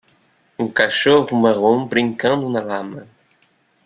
Um 0.57 0.67
cachorro 0.71 1.35
marrom 1.39 1.85
brincando 1.87 2.49
na 2.49 2.59
lama. 2.59 3.07